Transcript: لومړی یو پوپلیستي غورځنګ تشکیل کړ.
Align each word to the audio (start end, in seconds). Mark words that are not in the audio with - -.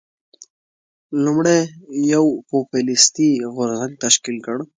لومړی 1.23 1.59
یو 2.13 2.25
پوپلیستي 2.49 3.29
غورځنګ 3.55 3.93
تشکیل 4.03 4.37
کړ. 4.45 4.57